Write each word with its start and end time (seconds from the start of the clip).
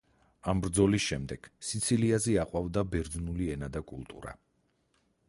ამ 0.53 0.61
ბრძოლის 0.65 1.03
შემდეგ 1.09 1.45
სიცილიაზე 1.67 2.35
აყვავდა 2.45 2.85
ბერძნული 2.95 3.53
ენა 3.57 3.73
და 3.77 3.85
კულტურა. 3.93 4.35